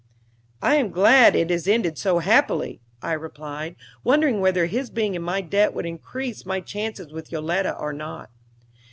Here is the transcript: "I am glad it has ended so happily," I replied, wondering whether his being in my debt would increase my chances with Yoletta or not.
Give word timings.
"I 0.63 0.77
am 0.77 0.89
glad 0.89 1.35
it 1.35 1.51
has 1.51 1.67
ended 1.67 1.95
so 1.95 2.17
happily," 2.17 2.81
I 3.03 3.13
replied, 3.13 3.75
wondering 4.03 4.41
whether 4.41 4.65
his 4.65 4.89
being 4.89 5.13
in 5.13 5.21
my 5.21 5.41
debt 5.41 5.75
would 5.75 5.85
increase 5.85 6.43
my 6.43 6.59
chances 6.59 7.13
with 7.13 7.31
Yoletta 7.31 7.77
or 7.77 7.93
not. 7.93 8.31